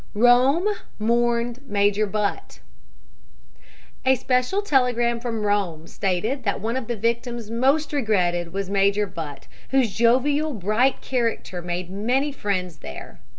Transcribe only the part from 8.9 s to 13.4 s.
Butt, whose jovial, bright character made many friends there.